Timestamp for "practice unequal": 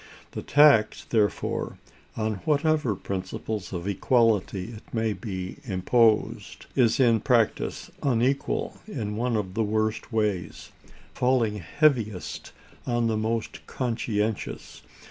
7.19-8.79